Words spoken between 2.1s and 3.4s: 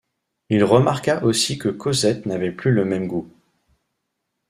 n’avait plus le même goût.